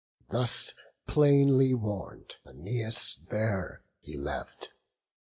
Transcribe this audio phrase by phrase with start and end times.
[0.31, 0.73] Thus
[1.07, 4.69] plainly warn'd, Æneas there he left.